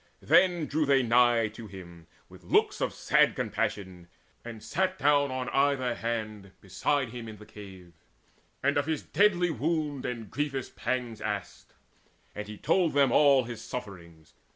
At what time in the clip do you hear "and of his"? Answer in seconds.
8.63-9.03